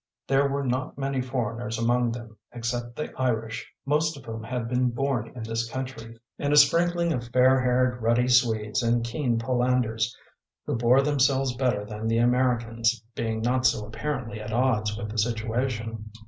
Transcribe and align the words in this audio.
There 0.27 0.47
were 0.49 0.63
not 0.65 0.97
many 0.97 1.21
foreigners 1.21 1.77
among 1.77 2.11
them, 2.11 2.35
except 2.51 2.95
the 2.95 3.13
Irish, 3.21 3.71
most 3.85 4.17
of 4.17 4.25
whom 4.25 4.41
had 4.43 4.67
been 4.67 4.89
born 4.89 5.31
in 5.35 5.43
this 5.43 5.69
country, 5.69 6.17
and 6.39 6.51
a 6.51 6.55
sprinkling 6.57 7.13
of 7.13 7.27
fair 7.27 7.59
haired, 7.61 8.01
ruddy 8.01 8.27
Swedes 8.27 8.81
and 8.81 9.03
keen 9.05 9.37
Polanders, 9.37 10.17
who 10.65 10.75
bore 10.75 11.03
themselves 11.03 11.55
better 11.55 11.85
than 11.85 12.07
the 12.07 12.17
Americans, 12.17 13.03
being 13.13 13.41
not 13.41 13.67
so 13.67 13.85
apparently 13.85 14.41
at 14.41 14.51
odds 14.51 14.97
with 14.97 15.11
the 15.11 15.19
situation. 15.19 16.09